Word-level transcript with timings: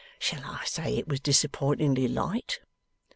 Shall 0.17 0.43
I 0.43 0.65
say 0.65 0.97
it 0.97 1.07
was 1.07 1.19
disappointingly 1.19 2.07
light? 2.07 2.59